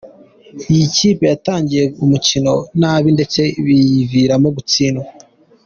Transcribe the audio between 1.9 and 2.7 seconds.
umukino